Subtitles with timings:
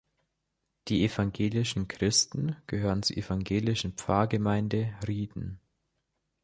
[0.87, 5.59] Die evangelischen Christen gehören zur evangelischen Pfarrgemeinde Rieden.